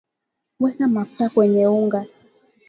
[0.61, 1.99] weka mafuta kwenye unga